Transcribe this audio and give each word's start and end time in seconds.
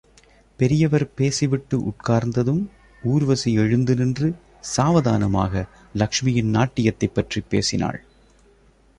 பெரியவர் 0.57 1.13
பேசிவிட்டு 1.13 1.79
உட்கார்ந்ததும் 1.79 2.67
ஊர்வசி 3.03 3.53
எழுந்து 3.53 3.95
நின்று, 3.95 4.35
சாவதானமாக, 4.59 5.65
லக்ஷ்மியின் 5.93 6.49
நாட்டியத்தைப் 6.49 7.15
பற்றிப் 7.15 7.49
பேசினாள். 7.49 8.03